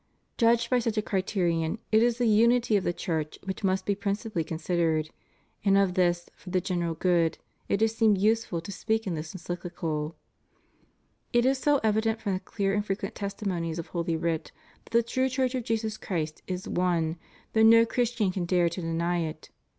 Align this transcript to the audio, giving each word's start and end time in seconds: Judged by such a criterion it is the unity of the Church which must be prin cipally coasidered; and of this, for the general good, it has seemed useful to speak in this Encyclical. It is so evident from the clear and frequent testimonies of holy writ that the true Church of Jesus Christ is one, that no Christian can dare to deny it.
Judged 0.35 0.71
by 0.71 0.79
such 0.79 0.97
a 0.97 1.01
criterion 1.03 1.77
it 1.91 2.01
is 2.01 2.17
the 2.17 2.25
unity 2.27 2.75
of 2.75 2.83
the 2.83 2.91
Church 2.91 3.37
which 3.43 3.63
must 3.63 3.85
be 3.85 3.93
prin 3.93 4.15
cipally 4.15 4.43
coasidered; 4.43 5.11
and 5.63 5.77
of 5.77 5.93
this, 5.93 6.27
for 6.35 6.49
the 6.49 6.59
general 6.59 6.95
good, 6.95 7.37
it 7.69 7.81
has 7.81 7.93
seemed 7.95 8.17
useful 8.17 8.61
to 8.61 8.71
speak 8.71 9.05
in 9.05 9.13
this 9.13 9.35
Encyclical. 9.35 10.15
It 11.33 11.45
is 11.45 11.59
so 11.59 11.79
evident 11.83 12.19
from 12.19 12.33
the 12.33 12.39
clear 12.39 12.73
and 12.73 12.83
frequent 12.83 13.13
testimonies 13.13 13.77
of 13.77 13.89
holy 13.89 14.15
writ 14.17 14.51
that 14.85 14.89
the 14.91 15.03
true 15.03 15.29
Church 15.29 15.53
of 15.53 15.63
Jesus 15.65 15.97
Christ 15.97 16.41
is 16.47 16.67
one, 16.67 17.17
that 17.53 17.65
no 17.65 17.85
Christian 17.85 18.31
can 18.31 18.45
dare 18.45 18.69
to 18.69 18.81
deny 18.81 19.19
it. 19.19 19.51